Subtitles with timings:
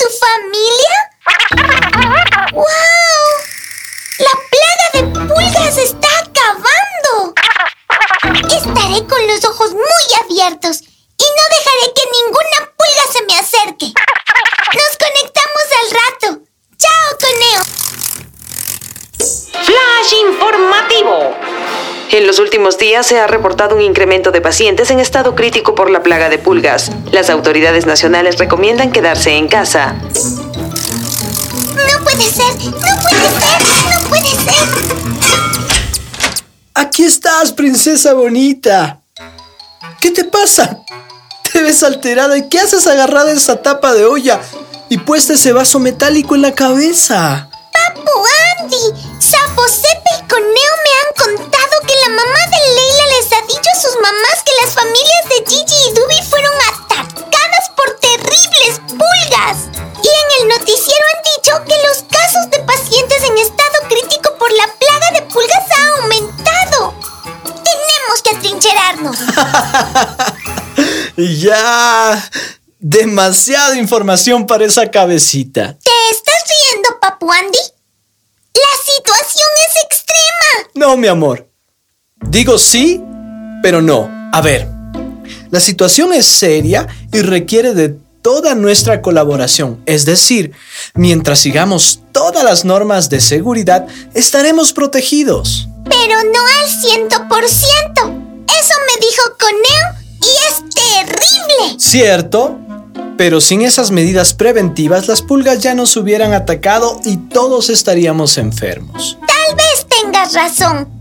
[0.00, 0.94] su familia?
[2.52, 2.64] ¡Wow!
[4.18, 7.34] ¡La plaga de pulgas está acabando!
[8.48, 13.92] Estaré con los ojos muy abiertos y no dejaré que ninguna pulga se me acerque.
[14.72, 16.28] Nos conectamos al rato.
[16.78, 17.62] ¡Chao, Toneo!
[19.66, 21.39] Flash informativo.
[22.12, 25.90] En los últimos días se ha reportado un incremento de pacientes en estado crítico por
[25.90, 26.90] la plaga de pulgas.
[27.12, 29.92] Las autoridades nacionales recomiendan quedarse en casa.
[29.92, 30.00] No
[32.02, 33.62] puede ser, no puede ser,
[33.94, 34.66] no puede ser.
[36.74, 38.98] Aquí estás, princesa bonita.
[40.00, 40.80] ¿Qué te pasa?
[41.52, 44.40] Te ves alterada y ¿qué haces agarrada esa tapa de olla
[44.88, 47.48] y puesta ese vaso metálico en la cabeza?
[47.72, 48.10] Papu
[48.58, 48.76] Andy,
[49.20, 53.70] Sapo Sepe y Coneo me han contado que la mamá de Leila les ha dicho
[53.74, 59.68] a sus mamás que las familias de Gigi y Dubi fueron atacadas por terribles pulgas.
[60.02, 64.50] Y en el noticiero han dicho que los casos de pacientes en estado crítico por
[64.52, 66.94] la plaga de pulgas ha aumentado.
[67.64, 69.16] Tenemos que atrincherarnos.
[71.40, 72.30] ya.
[72.82, 75.76] Demasiada información para esa cabecita.
[75.78, 77.58] ¿Te estás riendo, Papu Andy?
[78.54, 80.70] La situación es extrema.
[80.74, 81.49] No, mi amor.
[82.28, 83.02] Digo sí,
[83.62, 84.08] pero no.
[84.32, 84.68] A ver,
[85.50, 89.80] la situación es seria y requiere de toda nuestra colaboración.
[89.86, 90.52] Es decir,
[90.94, 95.68] mientras sigamos todas las normas de seguridad, estaremos protegidos.
[95.84, 98.02] Pero no al ciento por ciento.
[98.46, 101.78] Eso me dijo Coneo y es terrible.
[101.78, 102.58] ¿Cierto?
[103.16, 109.18] Pero sin esas medidas preventivas, las pulgas ya nos hubieran atacado y todos estaríamos enfermos.
[109.26, 110.99] Tal vez tengas razón.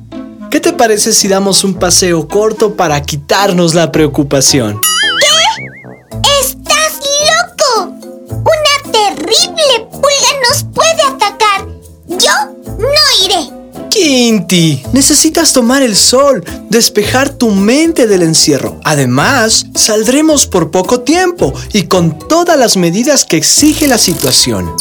[0.50, 4.82] ¿Qué te parece si damos un paseo corto para quitarnos la preocupación?
[5.20, 6.40] ¿Qué?
[6.42, 7.94] ¡Estás loco!
[8.30, 11.68] Una terrible pulga nos puede atacar.
[12.08, 12.32] Yo
[12.80, 13.90] no iré.
[13.92, 18.80] Quinti, necesitas tomar el sol, despejar tu mente del encierro.
[18.84, 24.66] Además, saldremos por poco tiempo y con todas las medidas que exige la situación.
[24.66, 24.74] No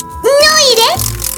[0.73, 0.91] iré,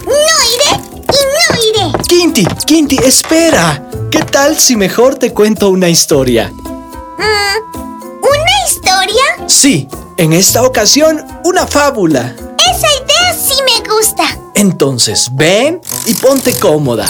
[0.06, 0.12] no
[0.54, 2.02] iré y no iré.
[2.06, 3.89] Quinti, Quinti, espera.
[4.10, 6.50] ¿Qué tal si mejor te cuento una historia?
[6.52, 9.48] Mm, ¿Una historia?
[9.48, 12.34] Sí, en esta ocasión, una fábula.
[12.58, 14.24] Esa idea sí me gusta.
[14.54, 17.06] Entonces, ven y ponte cómoda.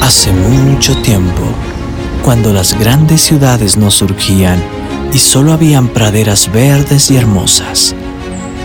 [0.00, 1.42] Hace mucho tiempo,
[2.24, 4.62] cuando las grandes ciudades no surgían
[5.12, 7.94] y solo habían praderas verdes y hermosas,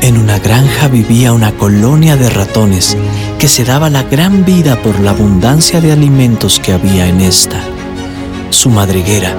[0.06, 2.96] en una granja vivía una colonia de ratones
[3.40, 7.60] que se daba la gran vida por la abundancia de alimentos que había en esta.
[8.52, 9.36] Su madriguera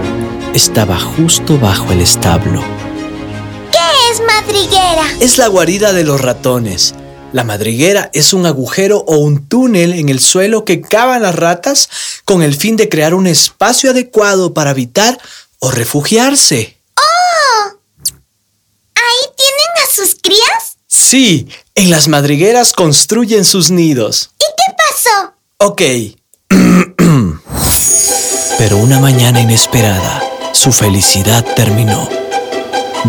[0.55, 2.63] estaba justo bajo el establo.
[3.71, 5.05] ¿Qué es madriguera?
[5.21, 6.95] Es la guarida de los ratones
[7.33, 11.91] la madriguera es un agujero o un túnel en el suelo que cavan las ratas
[12.25, 15.19] con el fin de crear un espacio adecuado para habitar
[15.59, 16.79] o refugiarse.
[16.97, 17.77] ¡Oh!
[18.95, 20.66] ¿Ahí tienen a sus crías?
[20.97, 24.31] Sí, en las madrigueras construyen sus nidos.
[24.39, 25.35] ¿Y qué pasó?
[25.59, 25.83] Ok.
[28.59, 30.23] Pero una mañana inesperada,
[30.53, 32.09] su felicidad terminó.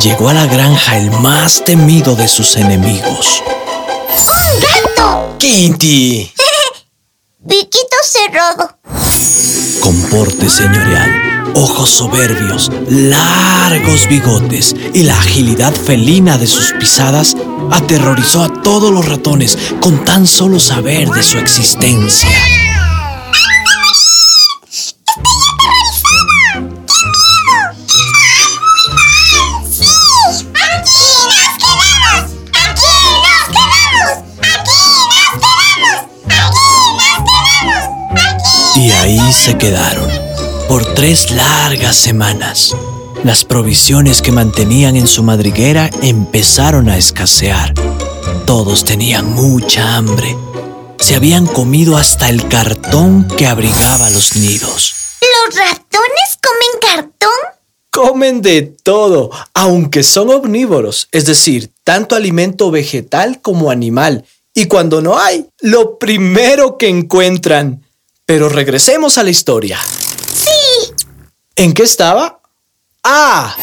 [0.01, 3.41] Llegó a la granja el más temido de sus enemigos.
[4.17, 5.37] ¡Un gato!
[5.39, 6.33] ¡Quinti!
[7.47, 8.79] Piquito cerrado.
[9.79, 11.16] Comporte señorial,
[11.53, 17.35] ojos soberbios, largos bigotes y la agilidad felina de sus pisadas
[17.71, 22.29] aterrorizó a todos los ratones con tan solo saber de su existencia.
[38.75, 40.16] Y ahí se quedaron
[40.67, 42.75] por tres largas semanas.
[43.23, 47.73] Las provisiones que mantenían en su madriguera empezaron a escasear.
[48.45, 50.37] Todos tenían mucha hambre.
[50.99, 54.95] Se habían comido hasta el cartón que abrigaba los nidos.
[55.21, 57.29] ¿Los ratones comen cartón?
[57.89, 64.25] Comen de todo, aunque son omnívoros, es decir, tanto alimento vegetal como animal.
[64.53, 67.83] Y cuando no hay, lo primero que encuentran.
[68.25, 69.79] Pero regresemos a la historia.
[70.33, 70.56] Sí.
[71.59, 72.39] ¿En qué estaba?
[73.03, 73.55] ¡Ah!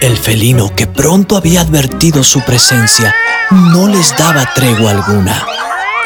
[0.00, 3.14] El felino, que pronto había advertido su presencia,
[3.50, 5.46] no les daba tregua alguna.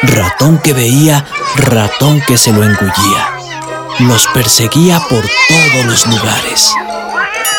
[0.03, 1.25] Ratón que veía,
[1.55, 3.29] ratón que se lo engullía.
[3.99, 6.73] Los perseguía por todos los lugares.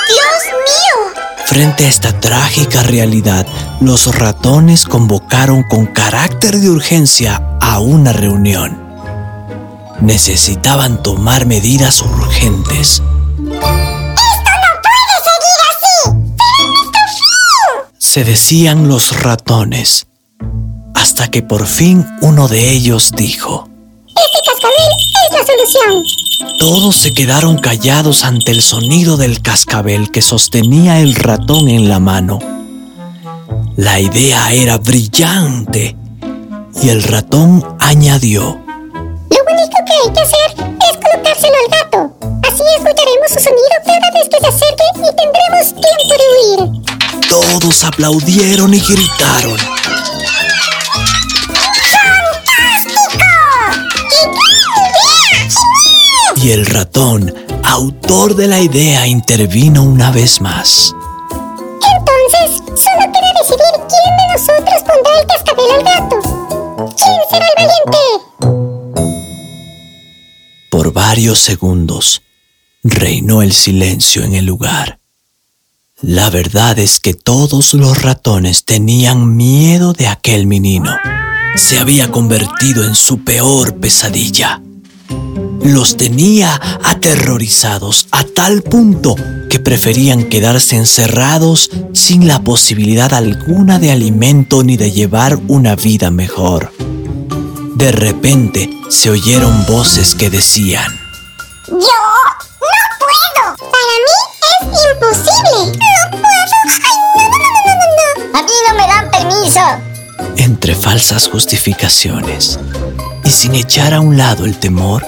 [0.08, 1.22] ¡Dios mío!
[1.46, 3.46] Frente a esta trágica realidad,
[3.80, 8.91] los ratones convocaron con carácter de urgencia a una reunión.
[10.00, 12.88] Necesitaban tomar medidas urgentes.
[12.90, 13.52] ¡Esto no
[14.82, 16.10] puede seguir así!
[16.36, 17.92] ¡Pero nuestro fin!
[17.98, 20.06] Se decían los ratones,
[20.94, 23.68] hasta que por fin uno de ellos dijo.
[24.08, 24.92] Este cascabel
[25.26, 26.58] es la solución.
[26.58, 31.98] Todos se quedaron callados ante el sonido del cascabel que sostenía el ratón en la
[31.98, 32.38] mano.
[33.76, 35.96] La idea era brillante
[36.82, 38.61] y el ratón añadió.
[39.62, 40.50] Lo único que hay que hacer
[40.90, 42.16] es colocárselo al gato.
[42.42, 47.28] Así escucharemos su sonido cada vez que se acerque y tendremos tiempo de huir.
[47.28, 49.56] Todos aplaudieron y gritaron.
[56.36, 57.32] Y el ratón,
[57.62, 60.92] autor de la idea, intervino una vez más.
[61.30, 66.16] Entonces, solo queda decidir quién de nosotros pondrá el cascabel al gato.
[66.96, 68.31] ¿Quién será el valiente?
[71.12, 72.22] Varios segundos
[72.82, 74.98] reinó el silencio en el lugar.
[76.00, 80.96] La verdad es que todos los ratones tenían miedo de aquel menino.
[81.54, 84.62] Se había convertido en su peor pesadilla.
[85.62, 89.14] Los tenía aterrorizados a tal punto
[89.50, 96.10] que preferían quedarse encerrados sin la posibilidad alguna de alimento ni de llevar una vida
[96.10, 96.72] mejor.
[97.76, 101.01] De repente se oyeron voces que decían,
[101.72, 103.56] ¡Yo no puedo!
[103.56, 104.18] Para mí
[104.50, 104.60] es
[104.90, 105.78] imposible.
[105.78, 106.56] ¡No puedo!
[106.84, 108.38] ¡Ay, no, no, no, no, no!
[108.38, 109.64] A mí no me dan permiso.
[110.36, 112.58] entre falsas justificaciones
[113.24, 115.04] y sin echar a un lado el temor,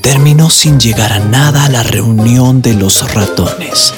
[0.00, 3.92] terminó sin llegar a nada a la reunión de los ratones.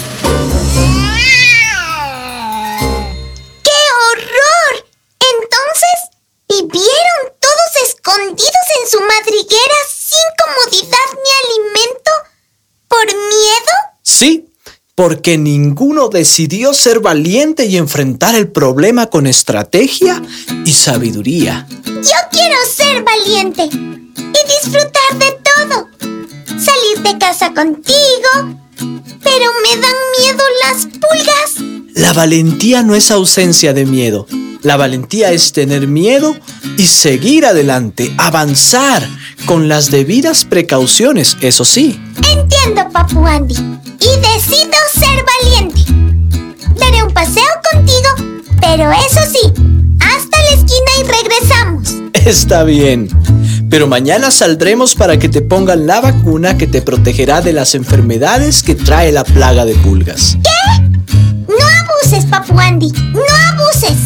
[15.01, 20.23] Porque ninguno decidió ser valiente y enfrentar el problema con estrategia
[20.67, 21.67] y sabiduría.
[21.87, 25.89] Yo quiero ser valiente y disfrutar de todo.
[26.49, 28.59] Salir de casa contigo.
[28.77, 31.95] Pero me dan miedo las pulgas.
[31.95, 34.27] La valentía no es ausencia de miedo.
[34.61, 36.37] La valentía es tener miedo
[36.77, 39.09] y seguir adelante, avanzar
[39.47, 41.99] con las debidas precauciones, eso sí.
[42.31, 43.57] Entiendo, Papu Andy.
[44.01, 45.81] Y decido ser valiente.
[46.77, 49.53] Daré un paseo contigo, pero eso sí,
[50.01, 51.95] hasta la esquina y regresamos.
[52.15, 53.09] Está bien.
[53.71, 58.63] Pero mañana saldremos para que te pongan la vacuna que te protegerá de las enfermedades
[58.63, 60.37] que trae la plaga de pulgas.
[61.47, 62.91] No abuses, Papu Andy.
[63.13, 63.99] No abuses.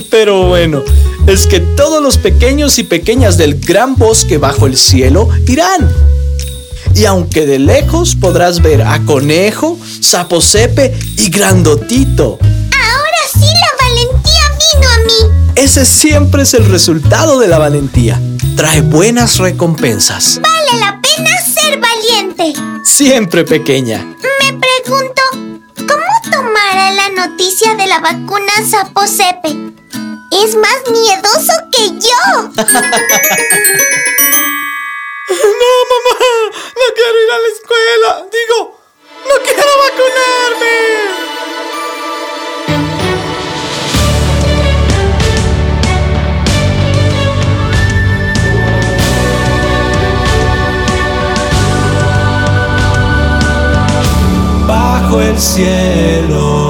[0.10, 0.82] Pero bueno,
[1.26, 5.88] es que todos los pequeños y pequeñas del gran bosque bajo el cielo irán.
[6.94, 14.42] Y aunque de lejos podrás ver a Conejo, Saposepe y Grandotito, Ahora sí la valentía
[14.58, 15.52] vino a mí.
[15.54, 18.20] ese siempre es el resultado de la valentía.
[18.56, 20.40] Trae buenas recompensas.
[20.42, 22.52] Vale la pena ser valiente.
[22.84, 23.98] Siempre pequeña.
[24.42, 25.22] Me pregunto,
[25.76, 29.56] ¿cómo tomará la noticia de la vacuna Saposepe?
[30.44, 32.50] Es más miedoso que yo.
[35.90, 36.16] Mamá,
[36.76, 38.28] no quiero ir a la escuela.
[38.30, 38.80] Digo,
[39.28, 41.20] no quiero vacunarme.
[54.66, 56.69] bajo el cielo.